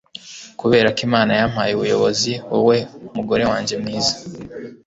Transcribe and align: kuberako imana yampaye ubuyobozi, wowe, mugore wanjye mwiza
kuberako 0.59 0.99
imana 1.07 1.31
yampaye 1.39 1.71
ubuyobozi, 1.73 2.33
wowe, 2.51 2.77
mugore 3.15 3.43
wanjye 3.51 3.73
mwiza 3.81 4.15